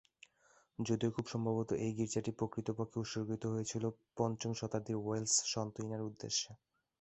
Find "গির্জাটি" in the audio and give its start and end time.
1.97-2.31